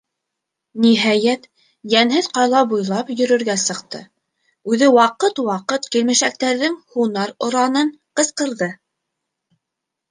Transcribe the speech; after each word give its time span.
Ниһайәт, 0.85 1.43
йәнһеҙ 1.91 2.29
ҡала 2.37 2.63
буйлап 2.71 3.11
йөрөргә 3.17 3.57
сыҡты, 3.65 4.01
үҙе 4.73 4.91
ваҡыт-ваҡыт 4.97 5.87
Килмешәктәрҙең 5.97 6.83
һунар 6.97 7.37
Оранын 7.51 7.95
ҡысҡырҙы. 8.21 8.75